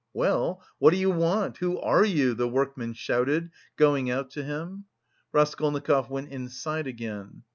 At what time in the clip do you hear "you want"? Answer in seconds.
0.97-1.57